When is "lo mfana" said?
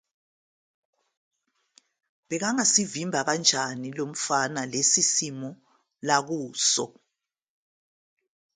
3.97-4.61